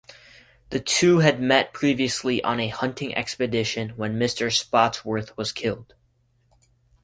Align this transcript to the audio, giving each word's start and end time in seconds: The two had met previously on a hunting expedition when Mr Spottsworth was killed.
The 0.71 0.79
two 0.79 1.19
had 1.19 1.39
met 1.39 1.73
previously 1.73 2.43
on 2.43 2.59
a 2.59 2.69
hunting 2.69 3.13
expedition 3.15 3.89
when 3.89 4.17
Mr 4.17 4.51
Spottsworth 4.51 5.37
was 5.37 5.51
killed. 5.51 5.93